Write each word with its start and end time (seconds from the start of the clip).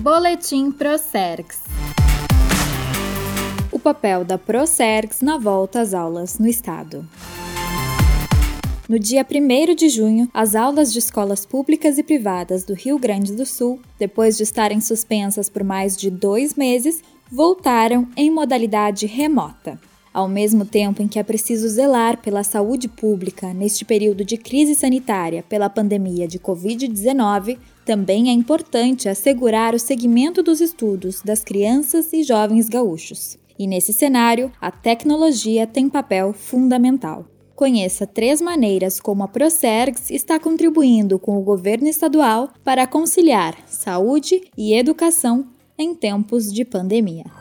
Boletim 0.00 0.72
Procergs. 0.72 1.60
O 3.70 3.78
papel 3.78 4.24
da 4.24 4.38
Procergs 4.38 5.20
na 5.20 5.36
volta 5.36 5.82
às 5.82 5.92
aulas 5.92 6.38
no 6.38 6.48
estado. 6.48 7.06
No 8.88 8.98
dia 8.98 9.26
1 9.30 9.74
de 9.74 9.90
junho, 9.90 10.26
as 10.32 10.54
aulas 10.54 10.90
de 10.90 10.98
escolas 10.98 11.44
públicas 11.44 11.98
e 11.98 12.02
privadas 12.02 12.64
do 12.64 12.72
Rio 12.72 12.98
Grande 12.98 13.34
do 13.34 13.44
Sul, 13.44 13.78
depois 13.98 14.38
de 14.38 14.42
estarem 14.42 14.80
suspensas 14.80 15.50
por 15.50 15.62
mais 15.62 15.94
de 15.94 16.10
dois 16.10 16.54
meses, 16.54 17.02
voltaram 17.30 18.08
em 18.16 18.30
modalidade 18.30 19.04
remota. 19.04 19.78
Ao 20.14 20.26
mesmo 20.26 20.64
tempo 20.64 21.02
em 21.02 21.06
que 21.06 21.18
é 21.18 21.22
preciso 21.22 21.68
zelar 21.68 22.22
pela 22.22 22.42
saúde 22.42 22.88
pública 22.88 23.52
neste 23.52 23.84
período 23.84 24.24
de 24.24 24.38
crise 24.38 24.74
sanitária 24.74 25.44
pela 25.46 25.70
pandemia 25.70 26.26
de 26.26 26.38
Covid-19, 26.38 27.58
também 27.90 28.30
é 28.30 28.32
importante 28.32 29.08
assegurar 29.08 29.74
o 29.74 29.78
segmento 29.80 30.44
dos 30.44 30.60
estudos 30.60 31.22
das 31.22 31.42
crianças 31.42 32.12
e 32.12 32.22
jovens 32.22 32.68
gaúchos. 32.68 33.36
E 33.58 33.66
nesse 33.66 33.92
cenário, 33.92 34.52
a 34.60 34.70
tecnologia 34.70 35.66
tem 35.66 35.88
papel 35.88 36.32
fundamental. 36.32 37.26
Conheça 37.56 38.06
três 38.06 38.40
maneiras 38.40 39.00
como 39.00 39.24
a 39.24 39.28
Procergs 39.28 40.08
está 40.08 40.38
contribuindo 40.38 41.18
com 41.18 41.36
o 41.36 41.42
governo 41.42 41.88
estadual 41.88 42.50
para 42.62 42.86
conciliar 42.86 43.56
saúde 43.66 44.40
e 44.56 44.72
educação 44.72 45.48
em 45.76 45.92
tempos 45.92 46.52
de 46.52 46.64
pandemia. 46.64 47.39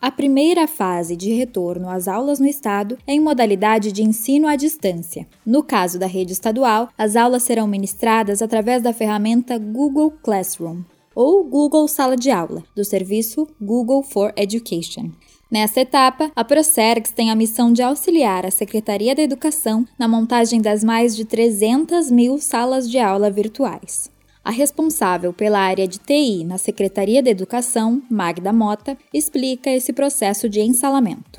A 0.00 0.12
primeira 0.12 0.68
fase 0.68 1.16
de 1.16 1.32
retorno 1.32 1.90
às 1.90 2.06
aulas 2.06 2.38
no 2.38 2.46
estado 2.46 2.96
é 3.04 3.14
em 3.14 3.20
modalidade 3.20 3.90
de 3.90 4.04
ensino 4.04 4.46
à 4.46 4.54
distância. 4.54 5.26
No 5.44 5.60
caso 5.60 5.98
da 5.98 6.06
rede 6.06 6.32
estadual, 6.32 6.88
as 6.96 7.16
aulas 7.16 7.42
serão 7.42 7.66
ministradas 7.66 8.40
através 8.40 8.80
da 8.80 8.92
ferramenta 8.92 9.58
Google 9.58 10.12
Classroom 10.22 10.82
ou 11.16 11.42
Google 11.42 11.88
Sala 11.88 12.16
de 12.16 12.30
Aula, 12.30 12.62
do 12.76 12.84
serviço 12.84 13.48
Google 13.60 14.04
for 14.04 14.32
Education. 14.36 15.10
Nessa 15.50 15.80
etapa, 15.80 16.30
a 16.36 16.44
Procergs 16.44 17.10
tem 17.10 17.32
a 17.32 17.34
missão 17.34 17.72
de 17.72 17.82
auxiliar 17.82 18.46
a 18.46 18.52
Secretaria 18.52 19.16
da 19.16 19.22
Educação 19.22 19.84
na 19.98 20.06
montagem 20.06 20.60
das 20.60 20.84
mais 20.84 21.16
de 21.16 21.24
300 21.24 22.08
mil 22.08 22.38
salas 22.38 22.88
de 22.88 23.00
aula 23.00 23.32
virtuais. 23.32 24.16
A 24.48 24.50
responsável 24.50 25.30
pela 25.30 25.58
área 25.58 25.86
de 25.86 25.98
TI 25.98 26.42
na 26.42 26.56
Secretaria 26.56 27.22
da 27.22 27.28
Educação, 27.28 28.00
Magda 28.10 28.50
Mota, 28.50 28.96
explica 29.12 29.68
esse 29.68 29.92
processo 29.92 30.48
de 30.48 30.62
ensalamento. 30.62 31.38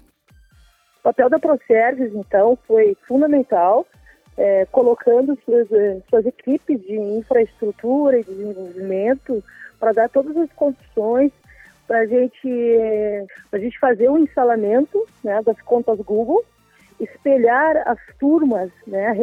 O 1.00 1.02
papel 1.02 1.28
da 1.28 1.40
Procerves, 1.40 2.14
então, 2.14 2.56
foi 2.68 2.96
fundamental, 3.08 3.88
é, 4.38 4.68
colocando 4.68 5.36
suas, 5.44 5.72
é, 5.72 6.00
suas 6.08 6.24
equipes 6.28 6.80
de 6.84 7.00
infraestrutura 7.00 8.20
e 8.20 8.24
desenvolvimento 8.24 9.44
para 9.80 9.92
dar 9.92 10.10
todas 10.10 10.38
as 10.38 10.54
condições 10.54 11.32
para 11.88 12.06
gente, 12.06 12.48
a 13.52 13.58
gente 13.58 13.80
fazer 13.80 14.08
o 14.08 14.14
um 14.14 14.18
ensalamento 14.20 15.04
né, 15.24 15.42
das 15.42 15.60
contas 15.64 15.98
Google, 15.98 16.46
espelhar 17.00 17.76
as 17.88 17.98
turmas, 18.20 18.70
né, 18.86 19.18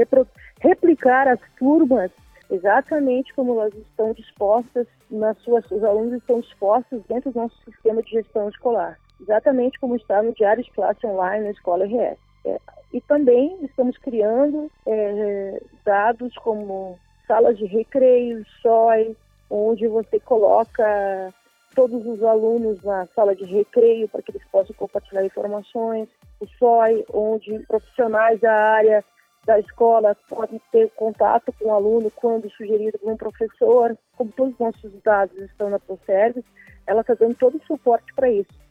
replicar 0.60 1.28
as 1.28 1.38
turmas 1.56 2.10
exatamente 2.50 3.34
como 3.34 3.60
elas 3.60 3.74
estão 3.74 4.12
dispostas 4.12 4.86
nas 5.10 5.36
suas, 5.38 5.64
os 5.70 5.82
alunos 5.82 6.14
estão 6.14 6.40
dispostos 6.40 7.02
dentro 7.08 7.30
do 7.30 7.40
nosso 7.40 7.56
sistema 7.64 8.02
de 8.02 8.10
gestão 8.10 8.48
escolar, 8.48 8.98
exatamente 9.20 9.78
como 9.80 9.96
está 9.96 10.22
no 10.22 10.32
diário 10.34 10.62
de 10.62 10.70
classe 10.70 11.06
online 11.06 11.44
na 11.44 11.50
escola 11.50 11.84
RS. 11.84 12.18
É, 12.44 12.60
e 12.92 13.00
também 13.00 13.58
estamos 13.62 13.98
criando 13.98 14.70
é, 14.86 15.60
dados 15.84 16.34
como 16.36 16.98
salas 17.26 17.58
de 17.58 17.66
recreio, 17.66 18.44
SOI, 18.62 19.16
onde 19.50 19.88
você 19.88 20.20
coloca 20.20 21.34
todos 21.74 22.06
os 22.06 22.22
alunos 22.22 22.82
na 22.82 23.06
sala 23.14 23.36
de 23.36 23.44
recreio 23.44 24.08
para 24.08 24.22
que 24.22 24.30
eles 24.30 24.42
possam 24.50 24.74
compartilhar 24.76 25.24
informações, 25.24 26.08
o 26.40 26.46
SOI, 26.58 27.04
onde 27.12 27.58
profissionais 27.66 28.40
da 28.40 28.52
área 28.52 29.04
da 29.46 29.58
escola 29.60 30.16
podem 30.28 30.60
ter 30.72 30.90
contato 30.96 31.52
com 31.52 31.68
o 31.68 31.72
aluno 31.72 32.10
quando 32.10 32.50
sugerido 32.50 32.98
por 32.98 33.12
um 33.12 33.16
professor. 33.16 33.96
Como 34.16 34.32
todos 34.32 34.52
os 34.54 34.58
nossos 34.58 34.92
dados 35.02 35.38
estão 35.38 35.70
na 35.70 35.78
ProService, 35.78 36.46
ela 36.86 37.00
está 37.00 37.14
dando 37.14 37.36
todo 37.36 37.56
o 37.56 37.66
suporte 37.66 38.12
para 38.14 38.28
isso. 38.28 38.65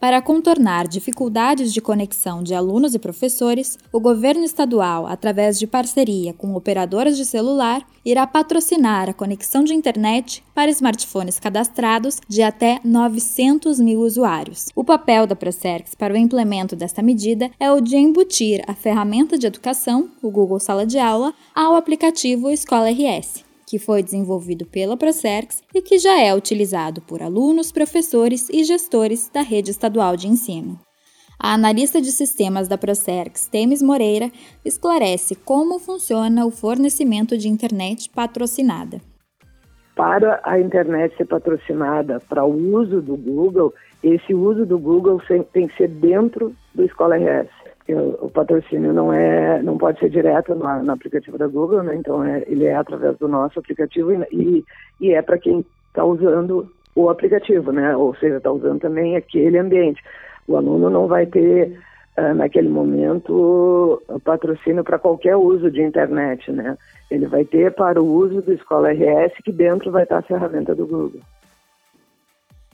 Para 0.00 0.22
contornar 0.22 0.86
dificuldades 0.86 1.72
de 1.72 1.80
conexão 1.80 2.40
de 2.40 2.54
alunos 2.54 2.94
e 2.94 3.00
professores, 3.00 3.76
o 3.92 3.98
governo 3.98 4.44
estadual, 4.44 5.08
através 5.08 5.58
de 5.58 5.66
parceria 5.66 6.32
com 6.32 6.54
operadoras 6.54 7.16
de 7.16 7.24
celular, 7.24 7.84
irá 8.04 8.24
patrocinar 8.24 9.10
a 9.10 9.12
conexão 9.12 9.64
de 9.64 9.74
internet 9.74 10.44
para 10.54 10.70
smartphones 10.70 11.40
cadastrados 11.40 12.20
de 12.28 12.42
até 12.42 12.80
900 12.84 13.80
mil 13.80 14.02
usuários. 14.02 14.66
O 14.72 14.84
papel 14.84 15.26
da 15.26 15.34
Procerx 15.34 15.96
para 15.96 16.14
o 16.14 16.16
implemento 16.16 16.76
desta 16.76 17.02
medida 17.02 17.50
é 17.58 17.72
o 17.72 17.80
de 17.80 17.96
embutir 17.96 18.62
a 18.68 18.74
ferramenta 18.74 19.36
de 19.36 19.48
educação, 19.48 20.10
o 20.22 20.30
Google 20.30 20.60
Sala 20.60 20.86
de 20.86 21.00
Aula, 21.00 21.34
ao 21.52 21.74
aplicativo 21.74 22.50
Escola 22.50 22.88
RS 22.88 23.47
que 23.68 23.78
foi 23.78 24.02
desenvolvido 24.02 24.64
pela 24.64 24.96
Procerx 24.96 25.62
e 25.74 25.82
que 25.82 25.98
já 25.98 26.18
é 26.18 26.34
utilizado 26.34 27.02
por 27.02 27.22
alunos, 27.22 27.70
professores 27.70 28.48
e 28.48 28.64
gestores 28.64 29.28
da 29.28 29.42
rede 29.42 29.70
estadual 29.70 30.16
de 30.16 30.26
ensino. 30.26 30.78
A 31.38 31.52
analista 31.52 32.00
de 32.00 32.10
sistemas 32.10 32.66
da 32.66 32.78
Procerx, 32.78 33.46
Temes 33.46 33.82
Moreira, 33.82 34.30
esclarece 34.64 35.34
como 35.34 35.78
funciona 35.78 36.46
o 36.46 36.50
fornecimento 36.50 37.36
de 37.36 37.48
internet 37.48 38.10
patrocinada. 38.10 39.00
Para 39.94 40.40
a 40.42 40.58
internet 40.58 41.14
ser 41.16 41.26
patrocinada 41.26 42.20
para 42.20 42.44
o 42.44 42.74
uso 42.74 43.02
do 43.02 43.16
Google, 43.16 43.74
esse 44.02 44.32
uso 44.34 44.64
do 44.64 44.78
Google 44.78 45.20
tem 45.52 45.68
que 45.68 45.76
ser 45.76 45.88
dentro 45.88 46.54
do 46.74 46.84
Escola 46.84 47.16
RS 47.16 47.50
o 47.94 48.30
patrocínio 48.30 48.92
não 48.92 49.12
é 49.12 49.62
não 49.62 49.78
pode 49.78 49.98
ser 49.98 50.10
direto 50.10 50.54
no, 50.54 50.92
aplicativo 50.92 51.38
da 51.38 51.46
Google, 51.46 51.82
né? 51.82 51.96
Então 51.96 52.22
é, 52.22 52.44
ele 52.46 52.66
é 52.66 52.74
através 52.74 53.16
do 53.16 53.26
nosso 53.26 53.58
aplicativo 53.58 54.12
e, 54.30 54.64
e 55.00 55.12
é 55.12 55.22
para 55.22 55.38
quem 55.38 55.64
está 55.88 56.04
usando 56.04 56.70
o 56.94 57.08
aplicativo, 57.08 57.72
né? 57.72 57.96
Ou 57.96 58.14
seja, 58.16 58.36
está 58.36 58.52
usando 58.52 58.80
também 58.80 59.16
aquele 59.16 59.58
ambiente. 59.58 60.02
O 60.46 60.56
aluno 60.56 60.90
não 60.90 61.06
vai 61.06 61.24
ter 61.26 61.78
uh, 62.18 62.34
naquele 62.34 62.68
momento 62.68 64.02
patrocínio 64.22 64.84
para 64.84 64.98
qualquer 64.98 65.36
uso 65.36 65.70
de 65.70 65.82
internet, 65.82 66.50
né? 66.52 66.76
Ele 67.10 67.26
vai 67.26 67.44
ter 67.44 67.72
para 67.74 68.02
o 68.02 68.06
uso 68.06 68.42
do 68.42 68.52
Escola 68.52 68.92
RS 68.92 69.32
que 69.42 69.52
dentro 69.52 69.90
vai 69.90 70.02
estar 70.02 70.18
a 70.18 70.22
ferramenta 70.22 70.74
do 70.74 70.86
Google. 70.86 71.20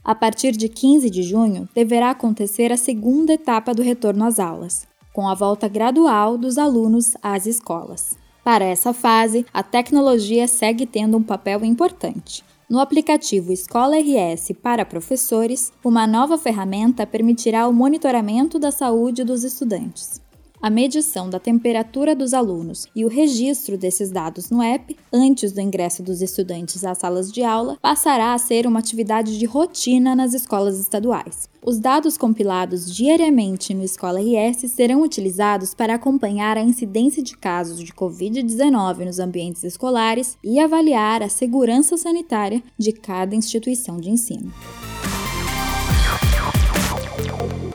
A 0.05 0.15
partir 0.15 0.53
de 0.53 0.69
15 0.69 1.09
de 1.09 1.23
junho, 1.23 1.69
deverá 1.75 2.11
acontecer 2.11 2.73
a 2.73 2.77
segunda 2.77 3.33
etapa 3.33 3.73
do 3.73 3.83
retorno 3.83 4.25
às 4.25 4.39
aulas 4.41 4.93
com 5.15 5.27
a 5.27 5.35
volta 5.35 5.69
gradual 5.69 6.37
dos 6.37 6.59
alunos 6.59 7.17
às 7.23 7.47
escolas. 7.47 8.19
Para 8.43 8.65
essa 8.65 8.93
fase, 8.93 9.47
a 9.55 9.63
tecnologia 9.63 10.47
segue 10.47 10.85
tendo 10.85 11.17
um 11.17 11.23
papel 11.23 11.65
importante. 11.65 12.45
No 12.69 12.81
aplicativo 12.81 13.53
Escola 13.53 13.97
RS 13.97 14.53
para 14.61 14.85
professores, 14.85 15.73
uma 15.83 16.07
nova 16.07 16.37
ferramenta 16.37 17.07
permitirá 17.07 17.69
o 17.69 17.73
monitoramento 17.73 18.59
da 18.59 18.71
saúde 18.71 19.23
dos 19.23 19.45
estudantes 19.45 20.24
a 20.65 20.71
medição 20.71 21.29
da 21.29 21.39
temperatura 21.39 22.17
dos 22.17 22.33
alunos 22.33 22.87
e 22.97 23.05
o 23.05 23.09
registro 23.09 23.77
desses 23.77 24.11
dados 24.11 24.49
no 24.49 24.63
app 24.63 24.97
antes 25.13 25.53
do 25.53 25.61
ingresso 25.61 26.03
dos 26.03 26.23
estudantes 26.23 26.83
às 26.87 26.97
salas 26.97 27.31
de 27.31 27.43
aula 27.43 27.77
passará 27.83 28.33
a 28.33 28.39
ser 28.39 28.67
uma 28.67 28.79
atividade 28.79 29.39
de 29.39 29.45
rotina 29.45 30.17
nas 30.17 30.33
escolas 30.33 30.81
estaduais. 30.81 31.51
Os 31.63 31.79
dados 31.79 32.17
compilados 32.17 32.91
diariamente 32.91 33.75
no 33.75 33.85
Escola 33.85 34.21
RS 34.21 34.71
serão 34.71 35.03
utilizados 35.03 35.75
para 35.75 35.97
acompanhar 35.97 36.57
a 36.57 36.63
incidência 36.63 37.23
de 37.23 37.37
casos 37.37 37.79
de 37.79 37.93
Covid-19 37.93 39.05
nos 39.05 39.19
ambientes 39.19 39.65
escolares 39.65 40.39
e 40.43 40.59
avaliar 40.59 41.23
a 41.23 41.29
segurança 41.29 41.99
sanitária 41.99 42.63
de 42.79 42.91
cada 42.91 43.37
instituição 43.37 43.99
de 43.99 44.09
ensino. 44.09 44.51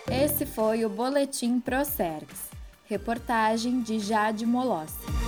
Esse 0.09 0.43
foi 0.43 0.83
o 0.83 0.89
Boletim 0.89 1.59
Procergs. 1.59 2.49
Reportagem 2.89 3.83
de 3.83 3.99
Jade 3.99 4.47
Molossi. 4.47 5.18